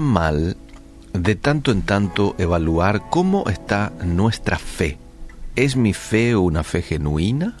[0.00, 0.56] mal
[1.12, 4.98] de tanto en tanto evaluar cómo está nuestra fe.
[5.54, 7.56] ¿Es mi fe una fe genuina?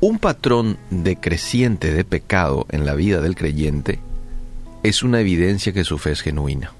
[0.00, 3.98] Un patrón decreciente de pecado en la vida del creyente
[4.82, 6.72] es una evidencia que su fe es genuina.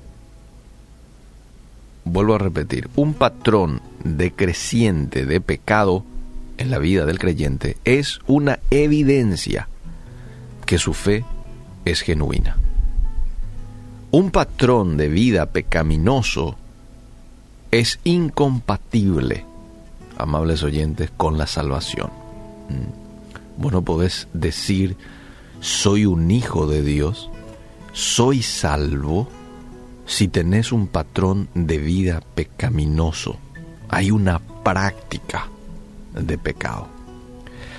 [2.04, 6.04] Vuelvo a repetir, un patrón decreciente de pecado
[6.56, 9.68] en la vida del creyente es una evidencia
[10.64, 11.24] que su fe
[11.84, 12.56] es genuina.
[14.10, 16.56] Un patrón de vida pecaminoso
[17.70, 19.45] es incompatible,
[20.16, 22.11] amables oyentes, con la salvación.
[22.69, 23.62] Mm.
[23.62, 24.97] Vos no podés decir,
[25.61, 27.30] soy un hijo de Dios,
[27.92, 29.28] soy salvo,
[30.06, 33.36] si tenés un patrón de vida pecaminoso.
[33.88, 35.48] Hay una práctica
[36.14, 36.86] de pecado.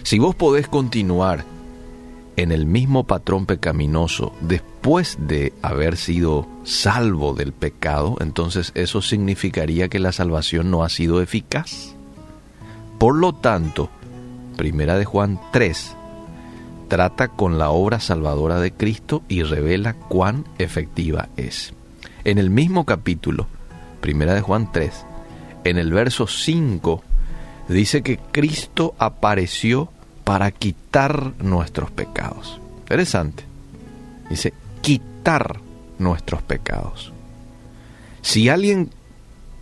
[0.04, 1.46] Si vos podés continuar
[2.38, 9.90] en el mismo patrón pecaminoso después de haber sido salvo del pecado, entonces eso significaría
[9.90, 11.96] que la salvación no ha sido eficaz.
[13.00, 13.90] Por lo tanto,
[14.56, 15.96] Primera de Juan 3
[16.88, 21.74] trata con la obra salvadora de Cristo y revela cuán efectiva es.
[22.24, 23.48] En el mismo capítulo,
[24.00, 25.06] Primera de Juan 3,
[25.64, 27.04] en el verso 5
[27.68, 29.90] dice que Cristo apareció
[30.28, 32.60] para quitar nuestros pecados.
[32.80, 33.46] Interesante.
[34.30, 35.62] Dice, quitar
[36.00, 37.14] nuestros pecados.
[38.22, 38.90] Si alguien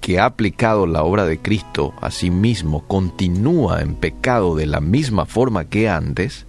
[0.02, 4.81] que ha aplicado la obra de Cristo a sí mismo continúa en pecado de la
[4.81, 6.47] misma forma que antes,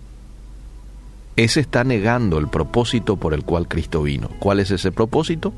[1.36, 4.30] ese está negando el propósito por el cual Cristo vino.
[4.38, 5.52] ¿Cuál es ese propósito?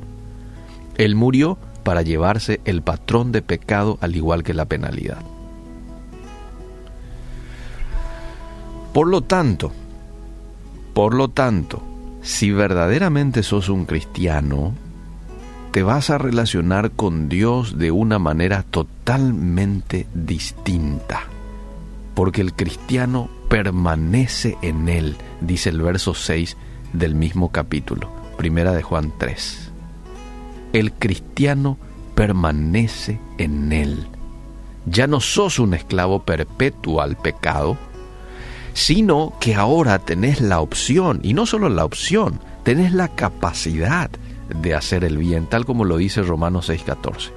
[0.97, 5.23] Él murió para llevarse el patrón de pecado al igual que la penalidad.
[8.93, 9.73] Por lo tanto,
[10.95, 11.83] por lo tanto,
[12.23, 14.75] si verdaderamente sos un cristiano,
[15.71, 21.25] te vas a relacionar con Dios de una manera totalmente distinta.
[22.15, 26.57] Porque el cristiano permanece en Él, dice el verso 6
[26.93, 29.71] del mismo capítulo, primera de Juan 3.
[30.73, 31.79] El cristiano
[32.15, 34.09] permanece en Él.
[34.87, 37.77] Ya no sos un esclavo perpetuo al pecado,
[38.79, 44.09] sino que ahora tenés la opción, y no solo la opción, tenés la capacidad
[44.49, 47.33] de hacer el bien, tal como lo dice Romanos 6:14.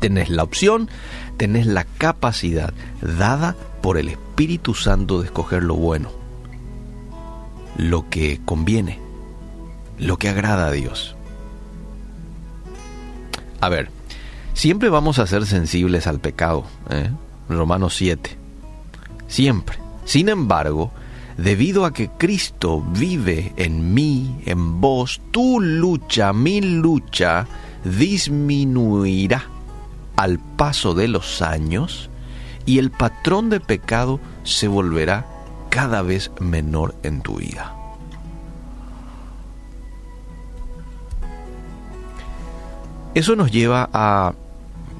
[0.00, 0.90] Tenés la opción,
[1.36, 6.10] tenés la capacidad dada por el Espíritu Santo de escoger lo bueno,
[7.76, 8.98] lo que conviene,
[10.00, 11.14] lo que agrada a Dios.
[13.60, 13.88] A ver,
[14.52, 17.08] siempre vamos a ser sensibles al pecado, ¿eh?
[17.48, 18.36] Romanos 7,
[19.28, 19.81] siempre.
[20.04, 20.90] Sin embargo,
[21.36, 27.46] debido a que Cristo vive en mí, en vos, tu lucha, mi lucha,
[27.84, 29.44] disminuirá
[30.16, 32.10] al paso de los años
[32.66, 35.26] y el patrón de pecado se volverá
[35.70, 37.74] cada vez menor en tu vida.
[43.14, 44.34] Eso nos lleva a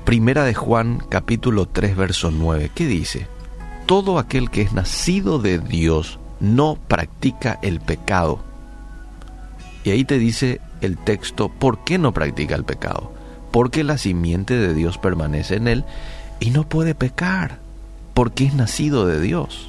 [0.05, 2.71] Primera de Juan capítulo 3 verso 9.
[2.75, 3.27] ¿Qué dice?
[3.87, 8.41] Todo aquel que es nacido de Dios no practica el pecado.
[9.85, 13.13] Y ahí te dice el texto, ¿por qué no practica el pecado?
[13.51, 15.85] Porque la simiente de Dios permanece en él
[16.41, 17.59] y no puede pecar,
[18.15, 19.69] porque es nacido de Dios.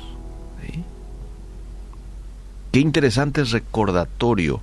[2.72, 4.62] Qué interesante recordatorio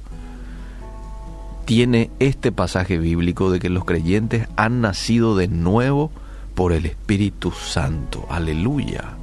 [1.64, 6.10] tiene este pasaje bíblico de que los creyentes han nacido de nuevo
[6.56, 8.26] por el Espíritu Santo.
[8.28, 9.19] Aleluya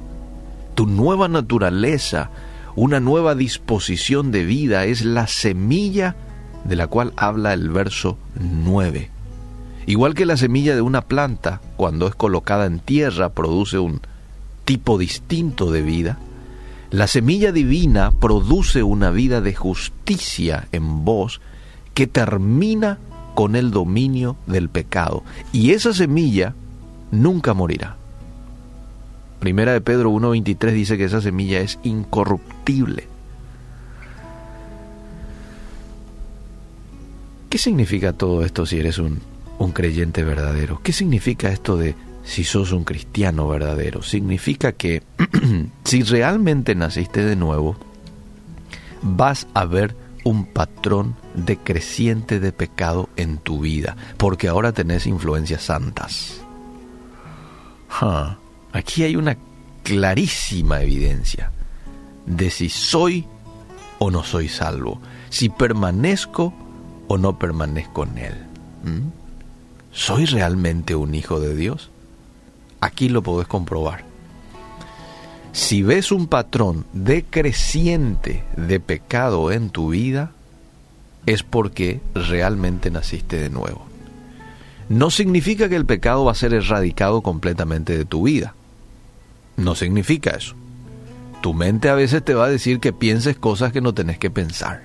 [0.78, 2.30] tu nueva naturaleza,
[2.76, 6.14] una nueva disposición de vida es la semilla
[6.62, 9.10] de la cual habla el verso 9.
[9.86, 14.00] Igual que la semilla de una planta, cuando es colocada en tierra, produce un
[14.64, 16.18] tipo distinto de vida,
[16.92, 21.40] la semilla divina produce una vida de justicia en vos
[21.92, 22.98] que termina
[23.34, 25.24] con el dominio del pecado.
[25.52, 26.54] Y esa semilla
[27.10, 27.96] nunca morirá.
[29.40, 33.06] Primera de Pedro 1.23 dice que esa semilla es incorruptible.
[37.48, 39.20] ¿Qué significa todo esto si eres un,
[39.58, 40.80] un creyente verdadero?
[40.82, 41.94] ¿Qué significa esto de
[42.24, 44.02] si sos un cristiano verdadero?
[44.02, 45.02] Significa que
[45.84, 47.76] si realmente naciste de nuevo,
[49.02, 49.94] vas a ver
[50.24, 56.42] un patrón decreciente de pecado en tu vida, porque ahora tenés influencias santas.
[58.78, 59.36] Aquí hay una
[59.82, 61.50] clarísima evidencia
[62.26, 63.26] de si soy
[63.98, 66.54] o no soy salvo, si permanezco
[67.08, 68.34] o no permanezco en él?
[68.84, 69.08] ¿Mm?
[69.90, 71.90] ¿Soy realmente un hijo de Dios?
[72.80, 74.04] Aquí lo podés comprobar.
[75.50, 80.30] Si ves un patrón decreciente de pecado en tu vida,
[81.26, 83.84] es porque realmente naciste de nuevo.
[84.88, 88.54] No significa que el pecado va a ser erradicado completamente de tu vida.
[89.58, 90.54] No significa eso.
[91.42, 94.30] Tu mente a veces te va a decir que pienses cosas que no tenés que
[94.30, 94.84] pensar.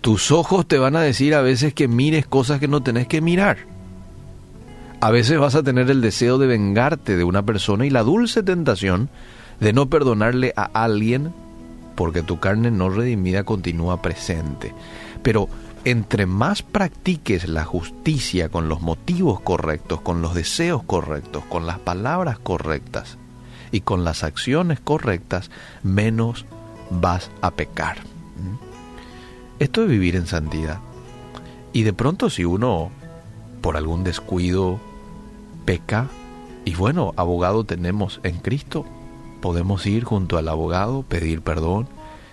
[0.00, 3.20] Tus ojos te van a decir a veces que mires cosas que no tenés que
[3.20, 3.58] mirar.
[5.00, 8.42] A veces vas a tener el deseo de vengarte de una persona y la dulce
[8.42, 9.10] tentación
[9.60, 11.32] de no perdonarle a alguien
[11.94, 14.72] porque tu carne no redimida continúa presente.
[15.22, 15.48] Pero
[15.84, 21.78] entre más practiques la justicia con los motivos correctos, con los deseos correctos, con las
[21.78, 23.18] palabras correctas
[23.70, 25.50] y con las acciones correctas,
[25.82, 26.46] menos
[26.90, 27.98] vas a pecar.
[27.98, 28.56] ¿Mm?
[29.58, 30.80] Esto es vivir en santidad.
[31.72, 32.90] Y de pronto si uno,
[33.60, 34.80] por algún descuido,
[35.64, 36.08] peca,
[36.64, 38.84] y bueno, abogado tenemos en Cristo,
[39.40, 41.88] podemos ir junto al abogado, pedir perdón,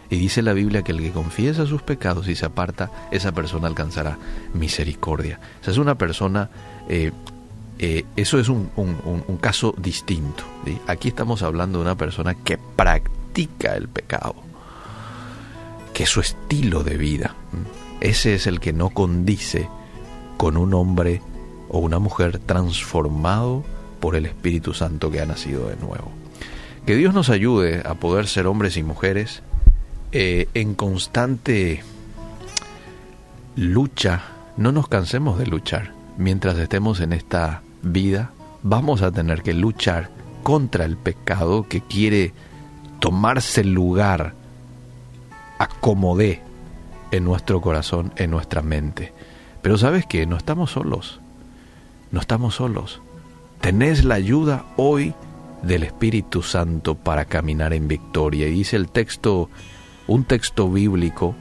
[0.09, 3.67] y dice la Biblia que el que confiesa sus pecados y se aparta, esa persona
[3.67, 4.17] alcanzará
[4.53, 5.39] misericordia.
[5.61, 6.49] Esa es una persona,
[6.89, 7.11] eh,
[7.79, 8.69] eh, eso es un,
[9.41, 10.43] caso distinto.
[10.87, 14.35] Aquí estamos hablando de una persona que practica el pecado,
[15.93, 17.35] que su estilo de vida.
[18.01, 19.69] Ese es el que no condice
[20.37, 21.21] con un hombre
[21.69, 23.63] o una mujer transformado
[23.99, 26.11] por el Espíritu Santo que ha nacido de nuevo.
[26.85, 29.41] Que Dios nos ayude a poder ser hombres y mujeres
[30.11, 31.83] eh, en constante
[33.55, 34.23] lucha,
[34.57, 35.93] no nos cansemos de luchar.
[36.17, 38.31] Mientras estemos en esta vida,
[38.63, 40.09] vamos a tener que luchar
[40.43, 42.33] contra el pecado que quiere
[42.99, 44.33] tomarse lugar
[45.59, 46.41] acomodé
[47.11, 49.13] en nuestro corazón, en nuestra mente.
[49.61, 51.21] Pero sabes que no estamos solos,
[52.11, 53.01] no estamos solos.
[53.61, 55.13] Tenés la ayuda hoy
[55.61, 58.47] del Espíritu Santo para caminar en victoria.
[58.47, 59.49] Y dice el texto
[60.07, 61.35] un texto bíblico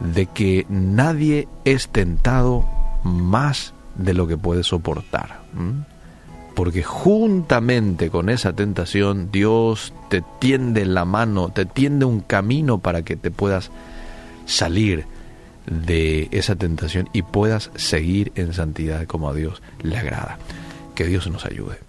[0.00, 2.64] de que nadie es tentado
[3.02, 5.42] más de lo que puede soportar.
[6.54, 13.02] Porque juntamente con esa tentación Dios te tiende la mano, te tiende un camino para
[13.02, 13.70] que te puedas
[14.46, 15.04] salir
[15.66, 20.38] de esa tentación y puedas seguir en santidad como a Dios le agrada.
[20.94, 21.87] Que Dios nos ayude.